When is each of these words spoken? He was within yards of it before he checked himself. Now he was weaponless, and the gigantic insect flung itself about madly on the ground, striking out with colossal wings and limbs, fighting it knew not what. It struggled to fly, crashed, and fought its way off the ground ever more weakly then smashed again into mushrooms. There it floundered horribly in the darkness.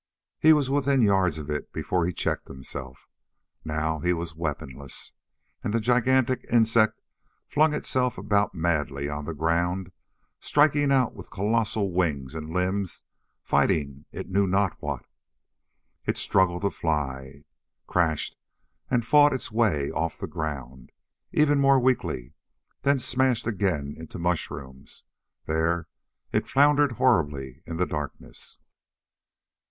He 0.39 0.51
was 0.51 0.71
within 0.71 1.03
yards 1.03 1.37
of 1.37 1.47
it 1.51 1.71
before 1.71 2.07
he 2.07 2.11
checked 2.11 2.47
himself. 2.47 3.07
Now 3.63 3.99
he 3.99 4.13
was 4.13 4.35
weaponless, 4.35 5.13
and 5.63 5.75
the 5.75 5.79
gigantic 5.79 6.43
insect 6.51 6.99
flung 7.45 7.75
itself 7.75 8.17
about 8.17 8.55
madly 8.55 9.07
on 9.09 9.25
the 9.25 9.35
ground, 9.35 9.91
striking 10.39 10.91
out 10.91 11.13
with 11.13 11.29
colossal 11.29 11.91
wings 11.93 12.33
and 12.33 12.49
limbs, 12.51 13.03
fighting 13.43 14.05
it 14.11 14.27
knew 14.31 14.47
not 14.47 14.75
what. 14.81 15.05
It 16.07 16.17
struggled 16.17 16.63
to 16.63 16.71
fly, 16.71 17.43
crashed, 17.85 18.35
and 18.89 19.05
fought 19.05 19.33
its 19.33 19.51
way 19.51 19.91
off 19.91 20.17
the 20.17 20.25
ground 20.25 20.91
ever 21.31 21.55
more 21.55 21.79
weakly 21.79 22.33
then 22.81 22.97
smashed 22.97 23.45
again 23.45 23.93
into 23.95 24.17
mushrooms. 24.17 25.03
There 25.45 25.87
it 26.31 26.47
floundered 26.47 26.93
horribly 26.93 27.61
in 27.67 27.77
the 27.77 27.85
darkness. 27.85 28.57